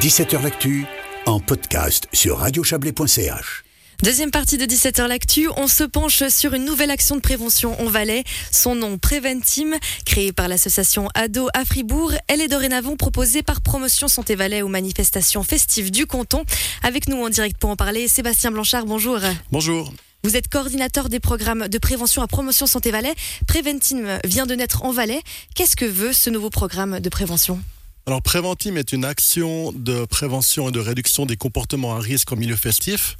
17h 0.00 0.42
L'actu 0.42 0.86
en 1.26 1.40
podcast 1.40 2.08
sur 2.14 2.38
radiochablais.ch. 2.38 3.64
Deuxième 4.02 4.30
partie 4.30 4.56
de 4.56 4.64
17h 4.64 5.06
L'actu, 5.06 5.50
on 5.58 5.66
se 5.68 5.84
penche 5.84 6.26
sur 6.28 6.54
une 6.54 6.64
nouvelle 6.64 6.90
action 6.90 7.16
de 7.16 7.20
prévention 7.20 7.78
en 7.78 7.84
Valais. 7.84 8.24
Son 8.50 8.74
nom, 8.74 8.96
Préventim, 8.96 9.76
créée 10.06 10.32
par 10.32 10.48
l'association 10.48 11.10
ADO 11.14 11.48
à 11.52 11.66
Fribourg. 11.66 12.14
Elle 12.28 12.40
est 12.40 12.48
dorénavant 12.48 12.96
proposée 12.96 13.42
par 13.42 13.60
Promotion 13.60 14.08
Santé 14.08 14.36
Valais 14.36 14.62
aux 14.62 14.68
manifestations 14.68 15.42
festives 15.42 15.90
du 15.90 16.06
canton. 16.06 16.44
Avec 16.82 17.06
nous 17.06 17.22
en 17.22 17.28
direct 17.28 17.58
pour 17.58 17.68
en 17.68 17.76
parler, 17.76 18.08
Sébastien 18.08 18.50
Blanchard, 18.50 18.86
bonjour. 18.86 19.18
Bonjour. 19.52 19.92
Vous 20.22 20.34
êtes 20.34 20.48
coordinateur 20.48 21.10
des 21.10 21.20
programmes 21.20 21.68
de 21.68 21.76
prévention 21.76 22.22
à 22.22 22.26
Promotion 22.26 22.66
Santé 22.66 22.90
Valais. 22.90 23.14
Préventim 23.46 24.18
vient 24.24 24.46
de 24.46 24.54
naître 24.54 24.82
en 24.82 24.92
Valais. 24.92 25.20
Qu'est-ce 25.54 25.76
que 25.76 25.84
veut 25.84 26.14
ce 26.14 26.30
nouveau 26.30 26.48
programme 26.48 27.00
de 27.00 27.08
prévention? 27.10 27.60
Alors, 28.06 28.22
Préventim 28.22 28.76
est 28.76 28.92
une 28.92 29.04
action 29.04 29.72
de 29.72 30.04
prévention 30.04 30.70
et 30.70 30.72
de 30.72 30.80
réduction 30.80 31.26
des 31.26 31.36
comportements 31.36 31.94
à 31.94 32.00
risque 32.00 32.32
au 32.32 32.36
milieu 32.36 32.56
festif. 32.56 33.16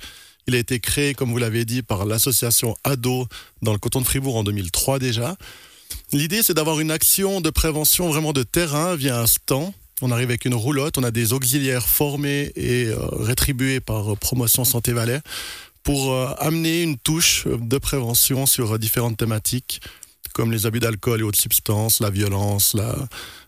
Il 0.47 0.55
a 0.55 0.59
été 0.59 0.81
créé, 0.81 1.15
comme 1.15 1.31
vous 1.31 1.39
l'avez 1.39 1.65
dit, 1.65 1.83
par 1.83 2.07
l'association 2.07 2.77
ADO 2.83 3.27
dans 3.63 3.73
le 3.73 3.79
canton 3.79 4.01
de 4.01 4.07
Fribourg 4.07 4.37
en 4.37 4.43
2003 4.43 4.99
déjà. 4.99 5.37
L'idée, 6.13 6.43
c'est 6.43 6.55
d'avoir 6.55 6.81
une 6.81 6.91
action 6.91 7.41
de 7.41 7.51
prévention 7.51 8.09
vraiment 8.09 8.33
de 8.33 8.43
terrain 8.43 8.97
via 8.97 9.21
un 9.21 9.27
stand. 9.27 9.73
On 10.03 10.11
arrive 10.11 10.31
avec 10.31 10.47
une 10.47 10.55
roulotte, 10.55 10.97
on 10.97 11.03
a 11.03 11.11
des 11.11 11.35
auxiliaires 11.35 11.87
formés 11.87 12.51
et 12.57 12.87
euh, 12.87 12.97
rétribués 13.13 13.81
par 13.81 14.17
Promotion 14.17 14.65
Santé 14.65 14.93
Valais 14.93 15.21
pour 15.83 16.13
euh, 16.13 16.33
amener 16.39 16.83
une 16.83 16.97
touche 16.97 17.47
de 17.47 17.79
prévention 17.79 18.47
sur 18.47 18.79
différentes 18.79 19.19
thématiques 19.19 19.83
comme 20.33 20.53
les 20.53 20.67
abus 20.67 20.81
d'alcool 20.81 21.21
et 21.21 21.23
autres 21.23 21.39
substances, 21.39 22.01
la 22.01 22.11
violence, 22.11 22.75
la, 22.75 22.95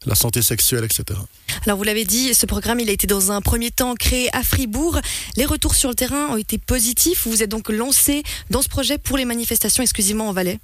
la 0.06 0.14
santé 0.14 0.42
sexuelle, 0.42 0.84
etc. 0.84 1.18
Alors 1.64 1.78
vous 1.78 1.84
l'avez 1.84 2.04
dit, 2.04 2.34
ce 2.34 2.46
programme 2.46 2.80
il 2.80 2.88
a 2.88 2.92
été 2.92 3.06
dans 3.06 3.32
un 3.32 3.40
premier 3.40 3.70
temps 3.70 3.94
créé 3.94 4.34
à 4.34 4.42
Fribourg. 4.42 5.00
Les 5.36 5.46
retours 5.46 5.74
sur 5.74 5.88
le 5.88 5.94
terrain 5.94 6.28
ont 6.28 6.36
été 6.36 6.58
positifs. 6.58 7.26
Vous 7.26 7.42
êtes 7.42 7.50
donc 7.50 7.68
lancé 7.68 8.22
dans 8.50 8.62
ce 8.62 8.68
projet 8.68 8.98
pour 8.98 9.16
les 9.16 9.24
manifestations 9.24 9.82
exclusivement 9.82 10.28
en 10.28 10.32
Valais. 10.32 10.58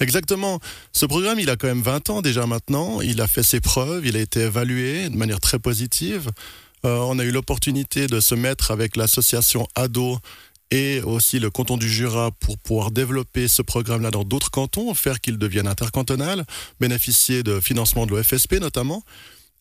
Exactement. 0.00 0.60
Ce 0.92 1.06
programme, 1.06 1.38
il 1.40 1.48
a 1.50 1.56
quand 1.56 1.68
même 1.68 1.82
20 1.82 2.10
ans 2.10 2.22
déjà 2.22 2.46
maintenant. 2.46 3.00
Il 3.00 3.20
a 3.20 3.26
fait 3.26 3.42
ses 3.42 3.60
preuves, 3.60 4.06
il 4.06 4.16
a 4.16 4.20
été 4.20 4.40
évalué 4.40 5.08
de 5.08 5.16
manière 5.16 5.40
très 5.40 5.58
positive. 5.58 6.30
Euh, 6.84 6.98
on 6.98 7.18
a 7.18 7.24
eu 7.24 7.30
l'opportunité 7.30 8.06
de 8.06 8.20
se 8.20 8.34
mettre 8.34 8.70
avec 8.70 8.96
l'association 8.96 9.66
ADO 9.74 10.18
et 10.70 11.00
aussi 11.02 11.38
le 11.38 11.50
canton 11.50 11.76
du 11.76 11.88
Jura 11.88 12.30
pour 12.32 12.58
pouvoir 12.58 12.90
développer 12.90 13.48
ce 13.48 13.62
programme-là 13.62 14.10
dans 14.10 14.24
d'autres 14.24 14.50
cantons, 14.50 14.92
faire 14.94 15.20
qu'il 15.20 15.38
devienne 15.38 15.68
intercantonal, 15.68 16.44
bénéficier 16.80 17.42
de 17.42 17.60
financement 17.60 18.06
de 18.06 18.12
l'OFSP 18.12 18.54
notamment. 18.54 19.02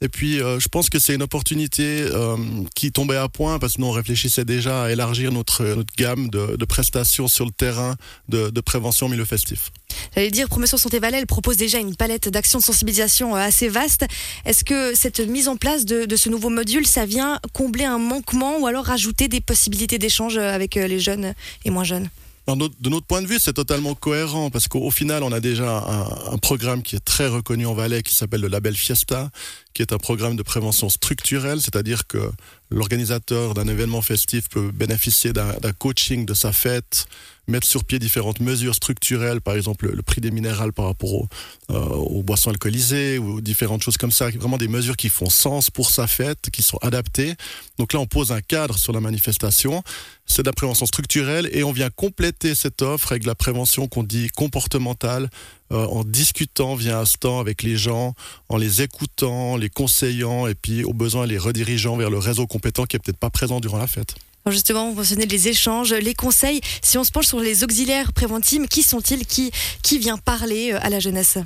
Et 0.02 0.09
puis, 0.09 0.42
euh, 0.42 0.59
je 0.59 0.67
pense 0.67 0.89
que 0.89 1.00
c'est 1.00 1.16
une 1.16 1.23
opportunité 1.23 2.02
euh, 2.02 2.36
qui 2.75 2.92
tombait 2.92 3.16
à 3.16 3.30
point 3.30 3.59
parce 3.59 3.75
que 3.75 3.81
nous, 3.81 3.88
on 3.88 3.92
réfléchissait 3.92 4.44
déjà 4.44 4.84
à 4.84 4.92
élargir 4.92 5.31
notre, 5.31 5.64
notre 5.64 5.94
gamme 5.97 6.30
de, 6.30 6.58
de, 6.58 6.66
prestations 6.66 7.30
sur 7.30 7.45
le 7.45 7.52
terrain 7.52 7.95
de, 8.28 8.50
de 8.50 8.62
prévention 8.62 9.08
milieu 9.08 9.23
festif. 9.23 9.72
J'allais 10.14 10.31
dire, 10.31 10.48
Promotion 10.50 10.78
Santé 10.78 11.00
Valais, 11.00 11.20
elle 11.20 11.28
propose 11.28 11.58
déjà 11.58 11.80
une 11.80 11.95
palette 11.95 12.30
d'actions 12.30 12.59
de 12.59 12.64
sensibilisation 12.64 13.36
euh, 13.36 13.39
assez 13.39 13.70
vaste. 13.70 14.06
Est-ce 14.45 14.64
que 14.64 14.95
cette 14.95 15.20
mise 15.20 15.47
en 15.47 15.58
place 15.58 15.86
de, 15.86 16.16
ce 16.16 16.30
nouveau 16.30 16.50
module, 16.50 16.86
ça 16.86 17.06
vient 17.06 17.39
combler 17.53 17.86
un 17.86 17.97
manquement 17.97 18.58
ou 18.59 18.67
alors 18.67 18.86
rajouter 18.86 19.28
des 19.28 19.42
possibilités 19.42 19.97
d'échange 19.97 20.38
avec 20.38 20.75
les 20.75 21.00
jeunes 21.00 21.34
et 21.66 21.70
moins 21.70 21.84
jeunes? 21.84 22.09
De 22.47 22.89
notre 22.89 23.08
point 23.08 23.23
de 23.23 23.28
vue, 23.28 23.39
c'est 23.39 23.53
totalement 23.53 23.95
cohérent 23.95 24.52
parce 24.52 24.67
qu'au 24.67 24.92
final, 24.92 25.23
on 25.23 25.31
a 25.31 25.39
déjà 25.39 25.67
un, 25.67 26.34
un, 26.34 26.38
programme 26.38 26.84
qui 26.84 26.95
est 26.95 27.03
très 27.03 27.28
reconnu 27.28 27.66
en 27.66 27.73
Valais 27.73 28.03
qui 28.03 28.14
s'appelle 28.14 28.42
le 28.42 28.47
label 28.47 28.75
Fiesta, 28.75 29.31
qui 29.76 29.81
est 29.81 29.92
un 29.92 29.98
programme 29.98 30.38
de 30.38 30.42
prévention 30.42 30.90
structurelle, 30.90 31.62
c'est-à-dire 31.62 32.08
que 32.08 32.31
l'organisateur 32.72 33.54
d'un 33.54 33.68
événement 33.68 34.02
festif 34.02 34.48
peut 34.50 34.72
bénéficier 34.72 35.34
d'un 35.34 35.73
coaching 35.78 36.26
de 36.26 36.34
sa 36.34 36.54
fête, 36.54 37.08
mettre 37.48 37.68
sur 37.68 37.84
pied 37.84 38.00
différentes 38.00 38.40
mesures 38.40 38.73
structurelles, 38.73 39.42
par 39.42 39.53
exemple 39.56 39.91
le, 39.94 40.02
prix 40.02 40.22
des 40.22 40.31
minérales 40.31 40.72
par 40.72 40.85
rapport 40.85 41.28
euh, 41.69 41.74
aux 41.74 42.24
boissons 42.24 42.50
alcoolisées 42.50 43.19
ou 43.19 43.41
différentes 43.41 43.84
choses 43.84 43.97
comme 43.97 44.12
ça, 44.12 44.30
vraiment 44.30 44.58
des 44.58 44.69
mesures 44.69 44.96
qui 44.96 45.09
font 45.09 45.30
sens 45.30 45.69
pour 45.69 45.91
sa 45.91 46.08
fête, 46.08 46.50
qui 46.52 46.64
sont 46.64 46.78
adaptées. 46.81 47.35
Donc 47.78 47.91
là, 47.91 48.00
on 48.00 48.08
pose 48.08 48.31
un 48.31 48.41
cadre 48.41 48.78
sur 48.78 48.94
la 48.94 49.02
manifestation, 49.02 49.84
c'est 50.25 50.41
de 50.41 50.47
la 50.47 50.53
prévention 50.53 50.85
structurelle 50.85 51.50
et 51.52 51.64
on 51.66 51.74
vient 51.74 51.90
compléter 51.90 52.56
cette 52.56 52.81
offre 52.81 53.12
avec 53.12 53.25
la 53.25 53.35
prévention 53.35 53.88
qu'on 53.88 54.03
dit 54.03 54.30
comportementale, 54.30 55.30
euh, 55.72 55.86
en 55.86 56.03
discutant 56.03 56.76
via 56.76 57.00
un 57.00 57.06
stand 57.06 57.40
avec 57.40 57.64
les 57.64 57.78
gens, 57.78 58.14
en 58.50 58.58
les 58.58 58.81
écoutant, 58.81 59.58
les 59.58 59.70
conseillant 59.70 60.48
et 60.48 60.56
puis 60.56 60.84
au 60.84 60.94
besoin 60.94 61.26
les 61.26 61.38
redirigeant 61.38 61.98
vers 61.98 62.09
le 62.09 62.18
réseau 62.18 62.48
compétent 62.48 62.86
qui 62.86 62.96
est 62.96 63.00
peut-être 63.00 63.18
pas 63.18 63.30
présent 63.30 63.59
durant 63.59 63.78
la 63.78 63.88
fête. 63.88 64.16
Justement, 64.52 64.92
vous 64.92 64.98
mentionnez 64.98 65.26
les 65.26 65.48
échanges, 65.48 65.92
les 65.92 66.14
conseils. 66.14 66.62
Si 66.84 67.00
on 67.00 67.03
se 67.03 67.12
penche 67.12 67.26
sur 67.26 67.40
les 67.40 67.64
auxiliaires 67.64 68.14
préventimes, 68.14 68.68
qui 68.68 68.84
sont-ils? 68.84 69.26
Qui, 69.26 69.50
qui 69.81 69.98
vient 69.98 70.20
parler 70.20 70.72
euh, 70.72 70.80
à 70.84 70.90
la 70.90 71.00
jeunesse? 71.00 71.40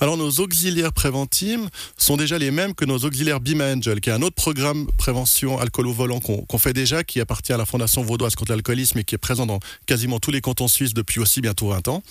Alors, 0.00 0.16
nos 0.16 0.30
auxiliaires 0.30 0.94
préventimes 0.94 1.68
sont 1.98 2.16
déjà 2.16 2.38
les 2.38 2.50
mêmes 2.50 2.74
que 2.74 2.86
nos 2.86 2.96
auxiliaires 2.96 3.40
Bima 3.40 3.74
Angel, 3.74 4.00
qui 4.00 4.08
est 4.08 4.14
un 4.14 4.22
autre 4.22 4.36
programme 4.36 4.86
prévention 4.96 5.58
alcool 5.58 5.86
au 5.86 5.92
volant 5.92 6.18
qu'on 6.18 6.58
fait 6.58 6.72
déjà, 6.72 7.04
qui 7.04 7.20
appartient 7.20 7.52
à 7.52 7.58
la 7.58 7.66
Fondation 7.66 8.02
Vaudoise 8.02 8.34
contre 8.36 8.52
l'alcoolisme 8.52 9.00
et 9.00 9.04
qui 9.04 9.14
est 9.14 9.18
présent 9.18 9.44
dans 9.44 9.60
quasiment 9.84 10.18
tous 10.18 10.30
les 10.30 10.40
cantons 10.40 10.68
suisses 10.68 10.94
depuis 10.94 11.20
aussi 11.20 11.42
bientôt 11.42 11.68
20 11.68 11.88
ans. 11.88 12.02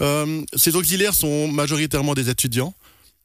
Euh, 0.00 0.42
ces 0.56 0.76
auxiliaires 0.76 1.14
sont 1.14 1.48
majoritairement 1.48 2.14
des 2.14 2.30
étudiants. 2.30 2.74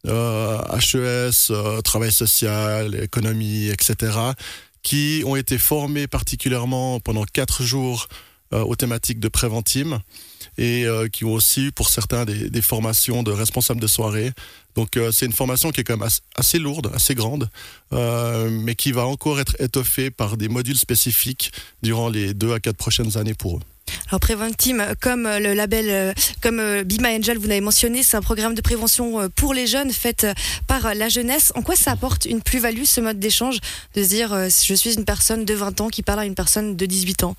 Euh, 0.07 0.59
HES, 0.77 1.51
euh, 1.51 1.81
travail 1.81 2.11
social, 2.11 2.95
économie, 3.01 3.69
etc., 3.69 4.17
qui 4.83 5.23
ont 5.25 5.35
été 5.35 5.57
formés 5.57 6.05
particulièrement 6.07 6.99
pendant 6.99 7.23
quatre 7.23 7.63
jours 7.63 8.07
euh, 8.53 8.63
aux 8.63 8.75
thématiques 8.75 9.19
de 9.19 9.27
préventime 9.27 10.01
et 10.59 10.85
euh, 10.85 11.07
qui 11.07 11.25
ont 11.25 11.33
aussi 11.33 11.65
eu 11.65 11.71
pour 11.71 11.89
certains 11.89 12.25
des, 12.25 12.51
des 12.51 12.61
formations 12.61 13.23
de 13.23 13.31
responsables 13.31 13.81
de 13.81 13.87
soirée. 13.87 14.31
Donc 14.75 14.97
euh, 14.97 15.11
c'est 15.11 15.25
une 15.25 15.33
formation 15.33 15.71
qui 15.71 15.81
est 15.81 15.83
quand 15.83 15.97
même 15.97 16.05
assez, 16.05 16.21
assez 16.35 16.59
lourde, 16.59 16.91
assez 16.93 17.15
grande, 17.15 17.49
mais 17.91 18.75
qui 18.75 18.91
va 18.91 19.07
encore 19.07 19.39
être 19.39 19.59
étoffée 19.59 20.11
par 20.11 20.37
des 20.37 20.47
modules 20.47 20.77
spécifiques 20.77 21.51
durant 21.81 22.07
les 22.07 22.35
deux 22.35 22.53
à 22.53 22.59
quatre 22.59 22.77
prochaines 22.77 23.17
années 23.17 23.33
pour 23.33 23.57
eux. 23.57 23.61
Alors 24.09 24.19
Préventim, 24.19 24.85
comme 25.01 25.23
le 25.23 25.53
label, 25.53 26.13
comme 26.41 26.83
Bima 26.83 27.09
Angel, 27.09 27.39
vous 27.39 27.47
l'avez 27.47 27.61
mentionné, 27.61 28.03
c'est 28.03 28.15
un 28.15 28.21
programme 28.21 28.53
de 28.53 28.61
prévention 28.61 29.29
pour 29.29 29.53
les 29.53 29.65
jeunes 29.65 29.91
fait 29.91 30.27
par 30.67 30.93
la 30.93 31.09
jeunesse. 31.09 31.51
En 31.55 31.63
quoi 31.63 31.75
ça 31.75 31.91
apporte 31.91 32.25
une 32.25 32.41
plus-value 32.41 32.83
ce 32.83 33.01
mode 33.01 33.19
d'échange 33.19 33.57
de 33.95 34.03
se 34.03 34.09
dire 34.09 34.35
je 34.47 34.73
suis 34.75 34.93
une 34.93 35.05
personne 35.05 35.43
de 35.43 35.53
20 35.55 35.81
ans 35.81 35.89
qui 35.89 36.03
parle 36.03 36.19
à 36.19 36.25
une 36.25 36.35
personne 36.35 36.75
de 36.75 36.85
18 36.85 37.23
ans? 37.23 37.35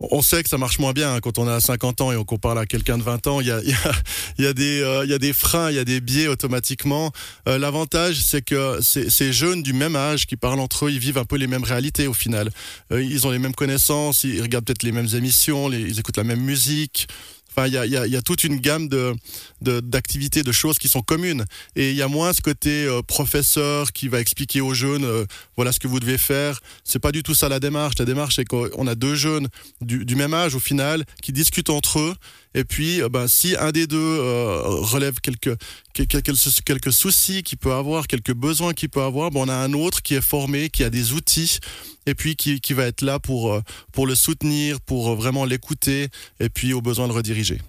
On 0.00 0.22
sait 0.22 0.42
que 0.42 0.48
ça 0.48 0.56
marche 0.56 0.78
moins 0.78 0.92
bien 0.92 1.14
hein, 1.14 1.20
quand 1.20 1.38
on 1.38 1.46
a 1.46 1.60
50 1.60 2.00
ans 2.00 2.12
et 2.12 2.24
qu'on 2.24 2.38
parle 2.38 2.58
à 2.58 2.66
quelqu'un 2.66 2.96
de 2.96 3.02
20 3.02 3.26
ans. 3.26 3.40
Il 3.40 3.48
y 3.48 3.50
a, 3.50 3.62
y 3.64 3.72
a, 3.72 3.92
y 4.38 4.46
a 4.46 4.52
des, 4.52 4.80
euh, 4.80 5.04
y 5.04 5.12
a 5.12 5.18
des 5.18 5.32
freins, 5.32 5.70
il 5.70 5.76
y 5.76 5.78
a 5.78 5.84
des 5.84 6.00
biais 6.00 6.26
automatiquement. 6.26 7.12
Euh, 7.48 7.58
L'avantage, 7.58 8.20
c'est 8.20 8.42
que 8.42 8.78
ces, 8.80 9.10
ces, 9.10 9.32
jeunes 9.32 9.62
du 9.62 9.72
même 9.72 9.96
âge 9.96 10.26
qui 10.26 10.36
parlent 10.36 10.60
entre 10.60 10.86
eux, 10.86 10.90
ils 10.90 10.98
vivent 10.98 11.18
un 11.18 11.24
peu 11.24 11.36
les 11.36 11.46
mêmes 11.46 11.64
réalités 11.64 12.06
au 12.06 12.14
final. 12.14 12.50
Euh, 12.92 13.02
ils 13.02 13.26
ont 13.26 13.30
les 13.30 13.38
mêmes 13.38 13.54
connaissances, 13.54 14.24
ils 14.24 14.40
regardent 14.40 14.64
peut-être 14.64 14.82
les 14.82 14.92
mêmes 14.92 15.08
émissions, 15.14 15.68
les, 15.68 15.80
ils 15.80 15.98
écoutent 15.98 16.16
la 16.16 16.24
même 16.24 16.40
musique. 16.40 17.06
Enfin, 17.50 17.66
il 17.66 17.72
y 17.72 18.16
a, 18.16 18.22
toute 18.22 18.44
une 18.44 18.56
gamme 18.56 18.88
de, 18.88 19.14
d'activités, 19.60 20.42
de, 20.42 20.52
choses 20.52 20.78
qui 20.78 20.88
sont 20.88 21.02
communes. 21.02 21.44
Et 21.74 21.90
il 21.90 21.96
y 21.96 22.02
a 22.02 22.08
moins 22.08 22.32
ce 22.32 22.40
côté 22.40 22.84
euh, 22.84 23.02
professeur 23.02 23.92
qui 23.92 24.08
va 24.08 24.20
expliquer 24.20 24.60
aux 24.60 24.74
jeunes, 24.74 25.04
euh, 25.04 25.24
voilà 25.56 25.72
ce 25.72 25.80
que 25.80 25.88
vous 25.88 26.00
devez 26.00 26.18
faire. 26.18 26.60
C'est 26.84 26.98
pas 26.98 27.12
du 27.12 27.22
tout 27.22 27.34
ça 27.34 27.48
la 27.48 27.60
démarche. 27.60 27.98
La 27.98 28.04
démarche, 28.04 28.36
c'est 28.36 28.44
qu'on 28.44 28.86
a 28.86 28.94
deux 28.94 29.14
jeunes 29.14 29.48
du, 29.80 30.14
même 30.14 30.34
âge 30.34 30.54
au 30.54 30.60
final 30.60 31.04
qui 31.22 31.32
discutent 31.32 31.70
entre 31.70 31.98
eux. 31.98 32.14
Et 32.54 32.64
puis, 32.64 33.00
ben, 33.10 33.28
si 33.28 33.56
un 33.56 33.70
des 33.70 33.86
deux 33.86 33.96
euh, 33.96 34.62
relève 34.66 35.20
quelques, 35.20 35.56
quelques, 35.92 36.22
quelques 36.22 36.92
soucis 36.92 37.42
qu'il 37.42 37.58
peut 37.58 37.72
avoir, 37.72 38.08
quelques 38.08 38.34
besoins 38.34 38.74
qu'il 38.74 38.88
peut 38.88 39.02
avoir, 39.02 39.30
ben, 39.30 39.40
on 39.40 39.48
a 39.48 39.54
un 39.54 39.72
autre 39.72 40.02
qui 40.02 40.14
est 40.14 40.20
formé, 40.20 40.68
qui 40.68 40.82
a 40.82 40.90
des 40.90 41.12
outils 41.12 41.60
et 42.06 42.14
puis 42.14 42.34
qui, 42.34 42.60
qui 42.60 42.72
va 42.72 42.86
être 42.86 43.02
là 43.02 43.20
pour, 43.20 43.52
euh, 43.52 43.62
pour 43.92 44.06
le 44.06 44.16
soutenir, 44.16 44.80
pour 44.80 45.14
vraiment 45.14 45.44
l'écouter 45.44 46.08
et 46.40 46.48
puis 46.48 46.72
au 46.72 46.80
besoin 46.80 47.06
de 47.06 47.12
rediriger. 47.12 47.60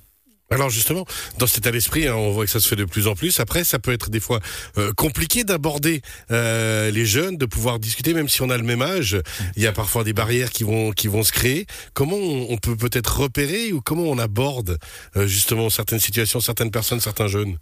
Alors 0.51 0.69
justement, 0.69 1.06
dans 1.39 1.48
cet 1.48 1.59
état 1.59 1.71
d'esprit, 1.71 2.07
hein, 2.07 2.15
on 2.15 2.31
voit 2.31 2.44
que 2.45 2.51
ça 2.51 2.59
se 2.59 2.68
fait 2.68 2.75
de 2.75 2.83
plus 2.83 3.07
en 3.07 3.15
plus. 3.15 3.39
Après, 3.39 3.63
ça 3.63 3.80
peut 3.80 3.94
être 3.94 4.09
des 4.09 4.19
fois 4.19 4.42
euh, 4.77 4.92
compliqué 4.92 5.45
d'aborder 5.45 6.01
euh, 6.30 6.92
les 6.92 7.06
jeunes, 7.06 7.38
de 7.38 7.45
pouvoir 7.45 7.80
discuter, 7.80 8.13
même 8.13 8.27
si 8.27 8.42
on 8.42 8.50
a 8.50 8.57
le 8.57 8.63
même 8.63 8.81
âge. 8.81 9.18
Il 9.56 9.63
y 9.63 9.68
a 9.68 9.71
parfois 9.71 10.03
des 10.03 10.12
barrières 10.12 10.51
qui 10.51 10.65
vont 10.65 10.92
qui 10.92 11.07
vont 11.07 11.24
se 11.24 11.31
créer. 11.31 11.65
Comment 11.94 12.18
on, 12.18 12.57
peut 12.57 12.75
peut-être 12.75 13.21
repérer 13.21 13.71
ou 13.71 13.80
comment 13.80 14.03
on 14.03 14.18
aborde 14.18 14.77
euh, 15.15 15.25
justement 15.25 15.69
certaines 15.69 16.00
situations, 16.00 16.42
certaines 16.42 16.71
personnes, 16.71 17.00
certains 17.00 17.27
jeunes? 17.27 17.57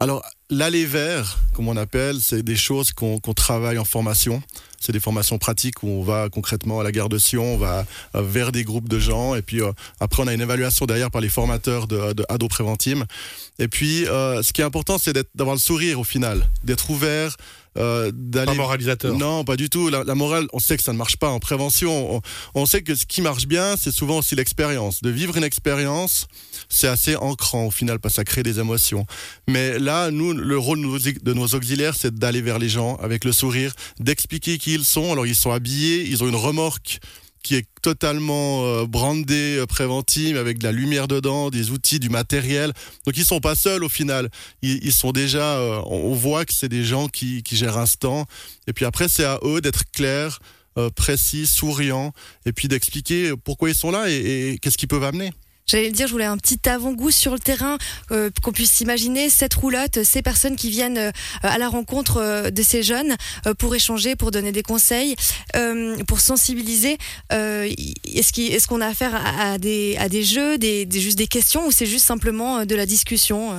Alors, 0.00 0.22
l'aller 0.48 0.84
vers, 0.84 1.38
comme 1.54 1.66
on 1.66 1.76
appelle, 1.76 2.20
c'est 2.20 2.44
des 2.44 2.54
choses 2.54 2.92
qu'on 2.92 3.18
qu 3.18 3.34
travaille 3.34 3.78
en 3.78 3.84
formation. 3.84 4.40
C'est 4.78 4.92
des 4.92 5.00
formations 5.00 5.38
pratiques 5.38 5.82
où 5.82 5.88
on 5.88 6.04
va 6.04 6.28
concrètement 6.28 6.78
à 6.78 6.84
la 6.84 6.92
gare 6.92 7.08
de 7.08 7.18
Sion, 7.18 7.54
on 7.54 7.58
va 7.58 7.84
vers 8.14 8.52
des 8.52 8.62
groupes 8.62 8.88
de 8.88 9.00
gens, 9.00 9.34
et 9.34 9.42
puis 9.42 9.60
euh, 9.60 9.72
après 9.98 10.22
on 10.22 10.28
a 10.28 10.34
une 10.34 10.40
évaluation 10.40 10.86
derrière 10.86 11.10
par 11.10 11.20
les 11.20 11.28
formateurs 11.28 11.88
de, 11.88 12.12
de 12.12 12.24
Ado. 12.28 12.46
Et 13.58 13.66
puis, 13.66 14.06
euh, 14.06 14.40
ce 14.44 14.52
qui 14.52 14.60
est 14.60 14.64
important, 14.64 14.98
c'est 14.98 15.18
d'avoir 15.34 15.56
le 15.56 15.60
sourire 15.60 15.98
au 15.98 16.04
final, 16.04 16.48
d'être 16.62 16.90
ouvert, 16.90 17.36
euh, 17.78 18.10
Pas 18.32 18.54
moralisateur. 18.54 19.16
non, 19.16 19.44
pas 19.44 19.56
du 19.56 19.70
tout. 19.70 19.88
La, 19.88 20.04
la 20.04 20.14
morale, 20.14 20.46
on 20.52 20.58
sait 20.58 20.76
que 20.76 20.82
ça 20.82 20.92
ne 20.92 20.98
marche 20.98 21.16
pas 21.16 21.28
en 21.30 21.38
prévention. 21.38 22.16
On, 22.16 22.20
on 22.54 22.66
sait 22.66 22.82
que 22.82 22.94
ce 22.94 23.06
qui 23.06 23.22
marche 23.22 23.46
bien, 23.46 23.76
c'est 23.78 23.92
souvent 23.92 24.18
aussi 24.18 24.34
l'expérience. 24.34 25.02
De 25.02 25.10
vivre 25.10 25.36
une 25.36 25.44
expérience, 25.44 26.26
c'est 26.68 26.88
assez 26.88 27.16
ancrant 27.16 27.66
au 27.66 27.70
final 27.70 27.98
parce 28.00 28.14
que 28.14 28.16
ça 28.16 28.24
crée 28.24 28.42
des 28.42 28.58
émotions. 28.60 29.06
Mais 29.48 29.78
là, 29.78 30.10
nous, 30.10 30.32
le 30.32 30.58
rôle 30.58 30.80
de 30.80 31.32
nos 31.32 31.46
auxiliaires, 31.46 31.94
c'est 31.96 32.14
d'aller 32.14 32.42
vers 32.42 32.58
les 32.58 32.68
gens 32.68 32.96
avec 32.96 33.24
le 33.24 33.32
sourire, 33.32 33.72
d'expliquer 34.00 34.58
qui 34.58 34.74
ils 34.74 34.84
sont. 34.84 35.12
Alors, 35.12 35.26
ils 35.26 35.34
sont 35.36 35.52
habillés, 35.52 36.04
ils 36.08 36.22
ont 36.24 36.28
une 36.28 36.36
remorque 36.36 36.98
qui 37.42 37.56
est 37.56 37.66
totalement 37.82 38.64
euh, 38.64 38.86
brandée 38.86 39.56
euh, 39.58 39.66
préventive 39.66 40.36
avec 40.36 40.58
de 40.58 40.64
la 40.64 40.72
lumière 40.72 41.08
dedans, 41.08 41.50
des 41.50 41.70
outils, 41.70 42.00
du 42.00 42.08
matériel. 42.08 42.72
Donc 43.06 43.16
ils 43.16 43.24
sont 43.24 43.40
pas 43.40 43.54
seuls 43.54 43.84
au 43.84 43.88
final. 43.88 44.28
Ils, 44.62 44.92
sont 44.92 45.12
déjà, 45.12 45.58
euh, 45.58 45.80
on 45.86 46.14
voit 46.14 46.44
que 46.44 46.52
c'est 46.52 46.68
des 46.68 46.84
gens 46.84 47.08
qui, 47.08 47.42
qui 47.42 47.56
gèrent 47.56 47.78
un 47.78 47.86
stand. 47.86 48.24
Et 48.66 48.72
puis 48.72 48.84
après 48.84 49.08
c'est 49.08 49.24
à 49.24 49.38
eux 49.44 49.60
d'être 49.60 49.90
clairs, 49.92 50.40
précis, 50.94 51.48
souriants, 51.48 52.12
et 52.46 52.52
puis 52.52 52.68
d'expliquer 52.68 53.32
pourquoi 53.42 53.68
ils 53.68 53.74
sont 53.74 53.90
là 53.90 54.08
et, 54.08 54.52
et 54.52 54.58
qu'est-ce 54.58 54.78
qu'ils 54.78 54.88
peuvent 54.88 55.02
amener. 55.02 55.32
J'allais 55.70 55.86
le 55.88 55.92
dire, 55.92 56.06
je 56.06 56.12
voulais 56.12 56.24
un 56.24 56.38
petit 56.38 56.66
avant-goût 56.66 57.10
sur 57.10 57.32
le 57.34 57.38
terrain, 57.38 57.76
euh, 58.10 58.30
qu'on 58.42 58.52
puisse 58.52 58.80
imaginer 58.80 59.28
cette 59.28 59.52
roulotte, 59.52 60.02
ces 60.02 60.22
personnes 60.22 60.56
qui 60.56 60.70
viennent 60.70 60.96
euh, 60.96 61.10
à 61.42 61.58
la 61.58 61.68
rencontre 61.68 62.16
euh, 62.16 62.50
de 62.50 62.62
ces 62.62 62.82
jeunes 62.82 63.16
euh, 63.46 63.52
pour 63.52 63.74
échanger, 63.74 64.16
pour 64.16 64.30
donner 64.30 64.50
des 64.50 64.62
conseils, 64.62 65.14
euh, 65.56 65.96
pour 66.06 66.20
sensibiliser. 66.20 66.96
Euh, 67.32 67.70
est-ce 68.04 68.32
qu'il- 68.32 68.50
est-ce 68.52 68.66
qu'on 68.66 68.80
a 68.80 68.86
affaire 68.86 69.14
à, 69.14 69.52
à 69.52 69.58
des, 69.58 69.96
à 69.98 70.08
des 70.08 70.24
jeux, 70.24 70.56
des, 70.56 70.86
des- 70.86 71.00
juste 71.00 71.18
des 71.18 71.26
questions, 71.26 71.66
ou 71.66 71.70
c'est 71.70 71.86
juste 71.86 72.06
simplement 72.06 72.64
de 72.64 72.74
la 72.74 72.86
discussion 72.86 73.52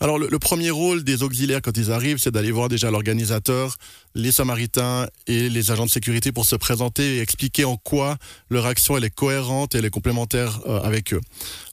Alors 0.00 0.18
le, 0.18 0.38
premier 0.38 0.70
rôle 0.70 1.04
des 1.04 1.22
auxiliaires 1.22 1.60
quand 1.62 1.76
ils 1.76 1.92
arrivent, 1.92 2.18
c'est 2.18 2.30
d'aller 2.30 2.50
voir 2.50 2.68
déjà 2.68 2.90
l'organisateur, 2.90 3.76
les 4.14 4.32
Samaritains 4.32 5.08
et 5.26 5.48
les 5.48 5.70
agents 5.70 5.86
de 5.86 5.90
sécurité 5.90 6.32
pour 6.32 6.46
se 6.46 6.56
présenter 6.56 7.16
et 7.16 7.20
expliquer 7.20 7.64
en 7.64 7.76
quoi 7.76 8.16
leur 8.48 8.66
action 8.66 8.96
elle 8.96 9.04
est 9.04 9.14
cohérente 9.14 9.74
et 9.74 9.78
elle 9.78 9.84
est 9.84 9.90
complémentaire 9.90 10.60
euh, 10.66 10.80
avec 10.80 11.12
eux. 11.12 11.20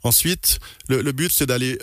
Ensuite, 0.04 0.60
le, 0.90 1.12
but 1.12 1.32
c'est 1.34 1.46
d'aller 1.46 1.78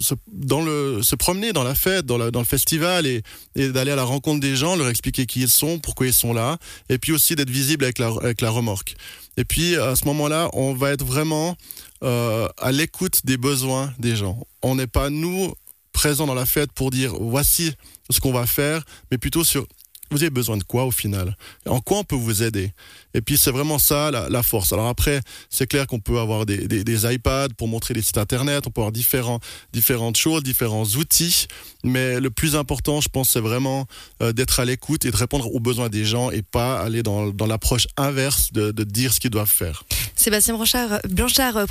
se, 0.00 0.14
dans 0.32 0.64
se 1.02 1.16
promener 1.16 1.52
dans 1.52 1.64
la 1.64 1.74
fête, 1.74 2.06
dans, 2.06 2.18
le 2.18 2.44
festival 2.44 3.06
et, 3.06 3.22
d'aller 3.54 3.90
à 3.90 3.96
la 3.96 4.04
rencontre 4.04 4.40
des 4.40 4.56
gens, 4.56 4.76
leur 4.76 4.88
expliquer 4.88 5.26
qui 5.26 5.42
ils 5.42 5.48
sont, 5.48 5.78
pourquoi 5.78 6.06
ils 6.06 6.12
sont 6.12 6.32
là, 6.32 6.58
et 6.88 6.98
puis 6.98 7.12
aussi 7.12 7.36
d'être 7.36 7.50
visible 7.50 7.84
avec 7.84 7.98
la 7.98 8.50
remorque. 8.50 8.96
Et 9.36 9.44
puis 9.44 9.76
à 9.76 9.96
ce 9.96 10.04
moment-là, 10.06 10.48
on 10.52 10.74
va 10.74 10.92
être 10.92 11.04
vraiment 11.04 11.56
euh, 12.04 12.48
à 12.58 12.72
l'écoute 12.72 13.24
des 13.24 13.36
besoins 13.36 13.92
des 13.98 14.16
gens. 14.16 14.46
On 14.62 14.74
n'est 14.74 14.86
pas 14.86 15.10
nous 15.10 15.54
présents 15.92 16.26
dans 16.26 16.34
la 16.34 16.46
fête 16.46 16.72
pour 16.72 16.90
dire 16.90 17.14
voici 17.14 17.72
ce 18.10 18.20
qu'on 18.20 18.32
va 18.32 18.46
faire, 18.46 18.84
mais 19.10 19.18
plutôt 19.18 19.44
sur 19.44 19.66
vous 20.10 20.22
avez 20.22 20.30
besoin 20.30 20.56
de 20.56 20.62
quoi 20.62 20.84
au 20.84 20.90
final? 20.90 21.36
En 21.66 21.80
quoi 21.80 21.98
on 21.98 22.04
peut 22.04 22.14
vous 22.14 22.42
aider? 22.42 22.72
Et 23.14 23.20
puis 23.20 23.36
c'est 23.36 23.50
vraiment 23.50 23.78
ça 23.78 24.10
la, 24.10 24.42
force. 24.42 24.72
Alors 24.72 24.86
après, 24.86 25.20
c'est 25.50 25.66
clair 25.66 25.86
qu'on 25.86 25.98
peut 25.98 26.20
avoir 26.20 26.46
des, 26.46 27.14
iPads 27.14 27.54
pour 27.56 27.68
montrer 27.68 27.94
des 27.94 28.02
sites 28.02 28.18
internet, 28.18 28.64
on 28.66 28.70
peut 28.70 28.80
avoir 28.82 28.92
différentes 28.92 30.16
choses, 30.16 30.42
différents 30.42 30.84
outils, 30.84 31.46
mais 31.82 32.20
le 32.20 32.30
plus 32.30 32.54
important, 32.54 33.00
je 33.00 33.08
pense, 33.08 33.30
c'est 33.30 33.40
vraiment 33.40 33.86
euh, 34.22 34.32
d'être 34.32 34.60
à 34.60 34.64
l'écoute 34.64 35.04
et 35.04 35.10
de 35.10 35.16
répondre 35.16 35.52
aux 35.52 35.60
besoins 35.60 35.88
des 35.88 36.04
gens 36.04 36.30
et 36.30 36.42
pas 36.42 36.80
aller 36.80 37.02
dans, 37.02 37.32
l'approche 37.46 37.86
inverse 37.96 38.52
de 38.52 38.70
dire 38.84 39.12
ce 39.12 39.20
qu'ils 39.20 39.30
doivent 39.30 39.50
faire. 39.50 39.84
Sébastien 40.24 40.54
Blanchard, 40.54 41.00
Blanchard 41.06 41.58
euh, 41.58 41.66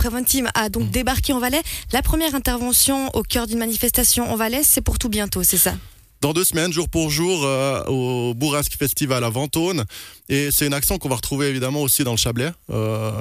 a 0.54 0.70
donc 0.70 0.92
débarqué 0.92 1.34
en 1.34 1.40
Valais. 1.40 1.64
La 1.92 2.04
première 2.04 2.36
intervention 2.36 3.10
au 3.16 3.24
cœur 3.24 3.48
d'une 3.48 3.58
manifestation 3.58 4.32
en 4.32 4.36
Valais, 4.36 4.62
c'est 4.62 4.82
pour 4.82 5.00
tout 5.00 5.10
bientôt, 5.10 5.42
c'est 5.42 5.58
ça 5.58 5.74
dans 6.22 6.32
deux 6.32 6.46
semaines, 6.46 6.72
jour 6.72 6.88
pour 6.88 7.10
jour, 7.10 7.44
euh, 7.44 7.84
au 7.88 8.34
Bourrasque 8.34 8.78
Festival 8.80 9.26
à 9.26 9.30
Ventône. 9.30 9.84
Et 10.30 10.52
c'est 10.52 10.66
une 10.66 10.74
action 10.74 10.98
qu'on 10.98 11.10
va 11.10 11.16
retrouver 11.16 11.48
évidemment 11.48 11.82
aussi 11.82 12.06
dans 12.06 12.12
le 12.12 12.18
Chablais, 12.18 12.52
euh, 12.70 13.12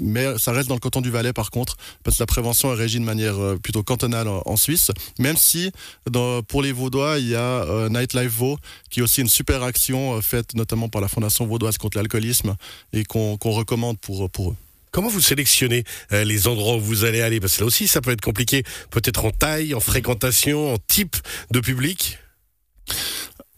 mais 0.00 0.38
ça 0.38 0.52
reste 0.52 0.66
dans 0.66 0.74
le 0.74 0.80
canton 0.80 1.02
du 1.02 1.10
Valais 1.10 1.34
par 1.34 1.50
contre, 1.50 1.76
parce 2.04 2.16
que 2.16 2.22
la 2.22 2.26
prévention 2.26 2.72
est 2.72 2.76
régie 2.76 3.00
de 3.00 3.04
manière 3.04 3.36
euh, 3.36 3.58
plutôt 3.58 3.82
cantonale 3.82 4.28
en, 4.28 4.42
en 4.46 4.56
Suisse, 4.56 4.90
même 5.18 5.36
si 5.36 5.72
dans, 6.10 6.42
pour 6.42 6.62
les 6.62 6.72
Vaudois, 6.72 7.18
il 7.18 7.28
y 7.28 7.34
a 7.34 7.40
euh, 7.40 7.90
Nightlife 7.90 8.32
Vaud, 8.32 8.56
qui 8.88 9.00
est 9.00 9.02
aussi 9.02 9.20
une 9.20 9.28
super 9.28 9.62
action 9.62 10.14
euh, 10.14 10.22
faite 10.22 10.54
notamment 10.54 10.88
par 10.88 11.02
la 11.02 11.08
Fondation 11.08 11.46
Vaudoise 11.46 11.76
contre 11.76 11.98
l'alcoolisme 11.98 12.56
et 12.94 13.04
qu'on 13.04 13.36
recommande 13.42 13.98
pour, 13.98 14.30
pour 14.30 14.52
eux. 14.52 14.56
Comment 14.90 15.08
vous 15.08 15.20
sélectionnez 15.20 15.84
euh, 16.12 16.24
les 16.24 16.48
endroits 16.48 16.76
où 16.76 16.80
vous 16.80 17.04
allez 17.04 17.20
aller? 17.20 17.40
Parce 17.40 17.56
que 17.56 17.60
là 17.60 17.66
aussi, 17.66 17.88
ça 17.88 18.00
peut 18.00 18.10
être 18.10 18.20
compliqué, 18.20 18.62
peut-être 18.90 19.24
en 19.24 19.30
taille, 19.30 19.74
en 19.74 19.80
fréquentation, 19.80 20.74
en 20.74 20.78
type 20.78 21.16
de 21.50 21.60
public? 21.60 22.18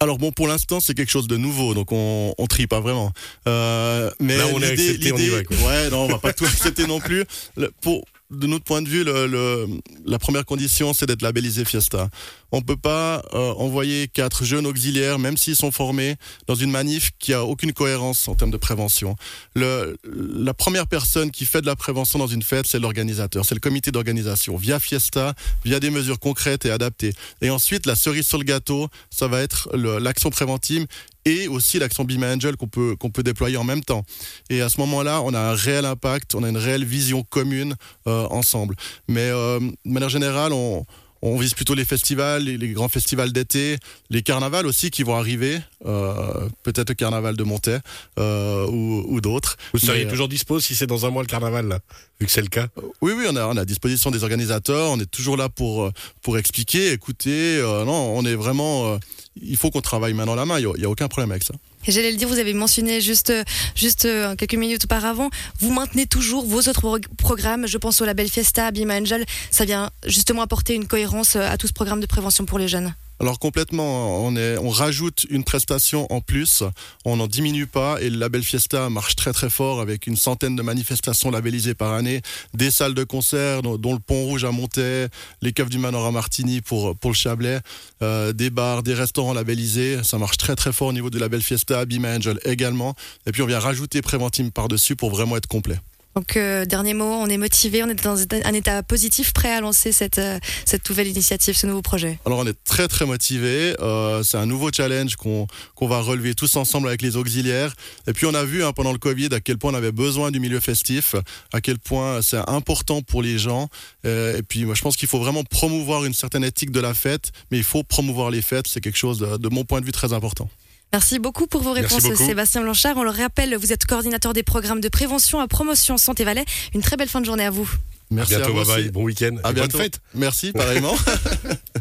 Alors 0.02 0.16
bon, 0.16 0.32
pour 0.32 0.48
l'instant, 0.48 0.80
c'est 0.80 0.94
quelque 0.94 1.10
chose 1.10 1.28
de 1.28 1.36
nouveau, 1.36 1.74
donc 1.74 1.92
on, 1.92 2.34
on 2.38 2.46
trie 2.46 2.66
pas 2.66 2.80
vraiment. 2.80 3.12
Euh, 3.46 4.10
mais 4.18 4.36
Là, 4.38 4.46
on 4.52 4.60
est 4.62 4.70
accepté, 4.70 5.12
on 5.12 5.18
y 5.18 5.28
va, 5.28 5.44
quoi. 5.44 5.56
Ouais, 5.58 5.90
non, 5.90 6.04
on 6.04 6.08
va 6.08 6.18
pas 6.18 6.32
tout 6.32 6.44
accepter 6.46 6.86
non 6.86 7.00
plus. 7.00 7.24
Le- 7.56 7.70
pour 7.82 8.02
de 8.30 8.46
notre 8.46 8.64
point 8.64 8.82
de 8.82 8.88
vue, 8.88 9.04
le, 9.04 9.26
le- 9.26 9.66
la 10.06 10.18
première 10.18 10.44
condition, 10.44 10.92
c'est 10.92 11.06
d'être 11.06 11.22
labellisé 11.22 11.64
Fiesta. 11.64 12.08
On 12.52 12.62
peut 12.62 12.76
pas 12.76 13.22
euh, 13.32 13.52
envoyer 13.54 14.08
quatre 14.08 14.44
jeunes 14.44 14.66
auxiliaires, 14.66 15.18
même 15.18 15.36
s'ils 15.36 15.54
sont 15.56 15.70
formés, 15.70 16.16
dans 16.46 16.54
une 16.56 16.70
manif 16.70 17.10
qui 17.18 17.32
a 17.32 17.44
aucune 17.44 17.72
cohérence 17.72 18.26
en 18.28 18.34
termes 18.34 18.50
de 18.50 18.56
prévention. 18.56 19.16
Le, 19.54 19.96
la 20.04 20.52
première 20.54 20.86
personne 20.86 21.30
qui 21.30 21.44
fait 21.44 21.60
de 21.60 21.66
la 21.66 21.76
prévention 21.76 22.18
dans 22.18 22.26
une 22.26 22.42
fête, 22.42 22.66
c'est 22.66 22.80
l'organisateur, 22.80 23.44
c'est 23.44 23.54
le 23.54 23.60
comité 23.60 23.92
d'organisation, 23.92 24.56
via 24.56 24.80
Fiesta, 24.80 25.34
via 25.64 25.78
des 25.78 25.90
mesures 25.90 26.18
concrètes 26.18 26.64
et 26.66 26.70
adaptées. 26.70 27.12
Et 27.40 27.50
ensuite, 27.50 27.86
la 27.86 27.94
cerise 27.94 28.26
sur 28.26 28.38
le 28.38 28.44
gâteau, 28.44 28.88
ça 29.10 29.28
va 29.28 29.40
être 29.42 29.68
l'action 29.76 30.30
préventive 30.30 30.86
et 31.24 31.48
aussi 31.48 31.78
l'action 31.78 32.04
Be 32.04 32.12
My 32.12 32.26
Angel 32.26 32.56
qu'on 32.56 32.68
peut, 32.68 32.96
qu'on 32.96 33.10
peut 33.10 33.22
déployer 33.22 33.56
en 33.56 33.64
même 33.64 33.82
temps. 33.82 34.04
Et 34.48 34.60
à 34.60 34.68
ce 34.68 34.80
moment-là, 34.80 35.22
on 35.22 35.34
a 35.34 35.40
un 35.40 35.54
réel 35.54 35.84
impact, 35.84 36.34
on 36.34 36.42
a 36.42 36.48
une 36.48 36.56
réelle 36.56 36.84
vision 36.84 37.22
commune 37.22 37.74
euh, 38.06 38.26
ensemble. 38.30 38.74
Mais 39.08 39.30
euh, 39.30 39.60
de 39.60 39.90
manière 39.90 40.08
générale, 40.08 40.52
on, 40.52 40.84
on 41.22 41.36
vise 41.36 41.54
plutôt 41.54 41.74
les 41.74 41.84
festivals, 41.84 42.44
les, 42.44 42.56
les 42.56 42.68
grands 42.70 42.88
festivals 42.88 43.32
d'été, 43.32 43.76
les 44.08 44.22
carnavals 44.22 44.66
aussi 44.66 44.90
qui 44.90 45.02
vont 45.02 45.16
arriver, 45.16 45.60
euh, 45.84 46.48
peut-être 46.62 46.88
le 46.90 46.94
carnaval 46.94 47.36
de 47.36 47.44
Montaix 47.44 47.78
euh, 48.18 48.66
ou, 48.66 49.04
ou 49.08 49.20
d'autres. 49.20 49.56
Vous 49.72 49.78
seriez 49.78 50.00
Mais, 50.04 50.06
euh, 50.06 50.10
toujours 50.10 50.28
dispo 50.28 50.60
si 50.60 50.74
c'est 50.74 50.86
dans 50.86 51.04
un 51.04 51.10
mois 51.10 51.22
le 51.22 51.28
carnaval, 51.28 51.68
là, 51.68 51.80
vu 52.18 52.26
que 52.26 52.32
c'est 52.32 52.40
le 52.40 52.48
cas? 52.48 52.68
Oui, 53.02 53.12
oui, 53.14 53.26
on 53.28 53.36
a, 53.36 53.46
on 53.46 53.56
a 53.56 53.60
à 53.60 53.64
disposition 53.66 54.10
des 54.10 54.22
organisateurs, 54.22 54.90
on 54.90 54.98
est 54.98 55.10
toujours 55.10 55.36
là 55.36 55.48
pour, 55.50 55.90
pour 56.22 56.38
expliquer, 56.38 56.92
écouter. 56.92 57.58
euh, 57.58 57.84
non, 57.84 58.16
on 58.16 58.24
est 58.24 58.34
vraiment. 58.34 58.94
euh, 58.94 58.98
il 59.40 59.56
faut 59.56 59.70
qu'on 59.70 59.80
travaille 59.80 60.12
main 60.14 60.26
dans 60.26 60.34
la 60.34 60.44
main, 60.46 60.58
il 60.58 60.66
n'y 60.76 60.84
a, 60.84 60.90
aucun 60.90 61.08
problème 61.08 61.30
avec 61.30 61.44
ça. 61.44 61.54
Et 61.86 61.92
j'allais 61.92 62.10
le 62.10 62.16
dire, 62.18 62.28
vous 62.28 62.38
avez 62.38 62.52
mentionné 62.52 63.00
juste, 63.00 63.32
juste 63.74 64.06
quelques 64.36 64.54
minutes 64.54 64.84
auparavant, 64.84 65.30
vous 65.60 65.72
maintenez 65.72 66.04
toujours 66.06 66.44
vos 66.44 66.58
autres 66.58 66.80
pro- 66.80 66.98
programmes. 67.16 67.66
Je 67.66 67.78
pense 67.78 68.02
au 68.02 68.04
label 68.04 68.28
Fiesta, 68.28 68.70
Be 68.70 68.78
My 68.80 68.94
Angel. 68.96 69.24
Ça 69.50 69.64
vient 69.64 69.88
justement 70.04 70.42
apporter 70.42 70.74
une 70.74 70.86
cohérence 70.86 71.09
à 71.34 71.56
tout 71.56 71.66
ce 71.66 71.72
programme 71.72 72.00
de 72.00 72.06
prévention 72.06 72.44
pour 72.44 72.58
les 72.58 72.68
jeunes. 72.68 72.94
Alors 73.20 73.38
complètement, 73.38 74.24
on, 74.24 74.34
est, 74.34 74.56
on 74.56 74.70
rajoute 74.70 75.26
une 75.28 75.44
prestation 75.44 76.10
en 76.10 76.22
plus, 76.22 76.62
on 77.04 77.16
n'en 77.16 77.26
diminue 77.26 77.66
pas 77.66 78.00
et 78.00 78.08
le 78.08 78.16
label 78.16 78.42
Fiesta 78.42 78.88
marche 78.88 79.14
très 79.14 79.34
très 79.34 79.50
fort 79.50 79.82
avec 79.82 80.06
une 80.06 80.16
centaine 80.16 80.56
de 80.56 80.62
manifestations 80.62 81.30
labellisées 81.30 81.74
par 81.74 81.92
année, 81.92 82.22
des 82.54 82.70
salles 82.70 82.94
de 82.94 83.04
concert 83.04 83.60
dont, 83.60 83.92
le 83.92 83.98
Pont 83.98 84.24
Rouge 84.24 84.44
à 84.44 84.52
Montaix, 84.52 85.08
les 85.42 85.52
caves 85.52 85.68
du 85.68 85.76
Manor 85.76 86.06
à 86.06 86.10
Martigny 86.12 86.62
pour, 86.62 86.96
pour 86.96 87.10
le 87.10 87.16
Chablais, 87.16 87.60
euh, 88.00 88.32
des 88.32 88.48
bars, 88.48 88.82
des 88.82 88.94
restaurants 88.94 89.34
labellisés, 89.34 90.02
ça 90.02 90.16
marche 90.16 90.38
très 90.38 90.56
très 90.56 90.72
fort 90.72 90.88
au 90.88 90.92
niveau 90.94 91.10
du 91.10 91.18
label 91.18 91.42
Fiesta, 91.42 91.84
Be 91.84 91.98
My 91.98 92.16
Angel 92.16 92.40
également 92.46 92.94
et 93.26 93.32
puis 93.32 93.42
on 93.42 93.46
vient 93.46 93.58
rajouter 93.58 94.00
Préventime 94.00 94.50
par-dessus 94.50 94.96
pour 94.96 95.10
vraiment 95.10 95.36
être 95.36 95.46
complet. 95.46 95.78
Donc, 96.16 96.36
euh, 96.36 96.64
dernier 96.64 96.92
mot, 96.92 97.04
on 97.04 97.28
est 97.28 97.36
motivé, 97.36 97.84
on 97.84 97.88
est 97.88 98.02
dans 98.02 98.18
un 98.20 98.52
état 98.52 98.82
positif, 98.82 99.32
prêt 99.32 99.52
à 99.52 99.60
lancer 99.60 99.92
cette, 99.92 100.18
euh, 100.18 100.40
cette 100.64 100.88
nouvelle 100.90 101.06
initiative, 101.06 101.56
ce 101.56 101.68
nouveau 101.68 101.82
projet. 101.82 102.18
Alors 102.26 102.40
on 102.40 102.46
est 102.46 102.64
très 102.64 102.88
très 102.88 103.06
motivé. 103.06 103.76
Euh, 103.80 104.24
c'est 104.24 104.36
un 104.36 104.46
nouveau 104.46 104.70
challenge 104.72 105.14
qu'on 105.16 105.46
qu'on 105.76 105.86
va 105.86 106.00
relever 106.00 106.34
tous 106.34 106.56
ensemble 106.56 106.88
avec 106.88 107.00
les 107.02 107.16
auxiliaires. 107.16 107.72
Et 108.08 108.12
puis 108.12 108.26
on 108.26 108.34
a 108.34 108.44
vu 108.44 108.64
hein, 108.64 108.72
pendant 108.72 108.92
le 108.92 108.98
Covid 108.98 109.28
à 109.32 109.40
quel 109.40 109.56
point 109.56 109.72
on 109.72 109.76
avait 109.76 109.92
besoin 109.92 110.32
du 110.32 110.40
milieu 110.40 110.58
festif, 110.58 111.14
à 111.52 111.60
quel 111.60 111.78
point 111.78 112.22
c'est 112.22 112.48
important 112.48 113.02
pour 113.02 113.22
les 113.22 113.38
gens. 113.38 113.68
Et 114.04 114.42
puis 114.46 114.64
moi 114.64 114.74
je 114.74 114.82
pense 114.82 114.96
qu'il 114.96 115.08
faut 115.08 115.20
vraiment 115.20 115.44
promouvoir 115.44 116.04
une 116.04 116.14
certaine 116.14 116.44
éthique 116.44 116.72
de 116.72 116.80
la 116.80 116.94
fête, 116.94 117.30
mais 117.50 117.58
il 117.58 117.64
faut 117.64 117.84
promouvoir 117.84 118.30
les 118.30 118.42
fêtes. 118.42 118.66
C'est 118.66 118.80
quelque 118.80 118.98
chose 118.98 119.18
de 119.18 119.48
mon 119.48 119.64
point 119.64 119.80
de 119.80 119.86
vue 119.86 119.92
très 119.92 120.12
important. 120.12 120.48
Merci 120.92 121.18
beaucoup 121.18 121.46
pour 121.46 121.62
vos 121.62 121.72
réponses. 121.72 122.02
Sébastien 122.14 122.62
Blanchard. 122.62 122.96
On 122.96 123.02
le 123.04 123.10
rappelle, 123.10 123.54
vous 123.56 123.72
êtes 123.72 123.84
coordinateur 123.86 124.32
des 124.32 124.42
programmes 124.42 124.80
de 124.80 124.88
prévention 124.88 125.38
à 125.40 125.46
promotion 125.48 125.96
Santé 125.96 126.24
Valais. 126.24 126.44
Une 126.74 126.82
très 126.82 126.96
belle 126.96 127.08
fin 127.08 127.20
de 127.20 127.26
journée 127.26 127.44
à 127.44 127.50
vous. 127.50 127.70
Merci 128.10 128.34
À 128.34 128.38
bientôt, 128.38 128.52
vous 128.54 128.58
bye 128.58 128.66
bye, 128.66 128.80
aussi. 128.82 128.90
bon 128.90 129.04
week-end. 129.04 129.36
À 129.36 129.50
et 129.50 129.52
bonne 129.52 129.54
bientôt. 129.54 129.78
fête. 129.78 130.00
Merci 130.14 130.52
pareillement. 130.52 130.94